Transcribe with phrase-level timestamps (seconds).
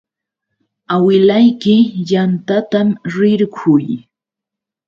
[0.95, 1.75] Awilayki
[2.09, 3.85] yantaman rirquy.